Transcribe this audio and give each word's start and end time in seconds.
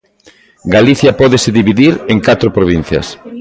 Galicia 0.75 1.11
pódese 1.21 1.49
dividir 1.59 1.93
en 2.11 2.17
catro 2.27 2.49
provincias. 2.57 3.07